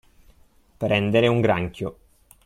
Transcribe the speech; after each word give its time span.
Prendere 0.77 1.27
un 1.27 1.41
granchio. 1.41 1.97